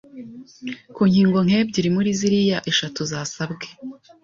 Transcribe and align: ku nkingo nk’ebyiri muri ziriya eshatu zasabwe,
ku 0.95 1.01
nkingo 1.09 1.39
nk’ebyiri 1.45 1.89
muri 1.95 2.09
ziriya 2.19 2.57
eshatu 2.71 2.99
zasabwe, 3.11 3.65